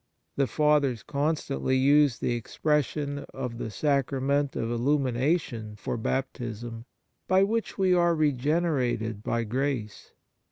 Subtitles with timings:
[0.35, 6.85] 3 The Fathers constantly use the expres sion of the Sacrament of Illumination for Baptism,
[7.27, 10.13] by which we are regenerated by grace.